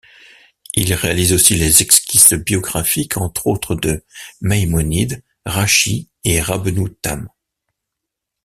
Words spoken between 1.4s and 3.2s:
les esquisses biographiques,